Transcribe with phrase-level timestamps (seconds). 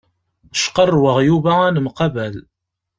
[0.63, 2.35] Cqarrweɣ Yuba ad nemqabal.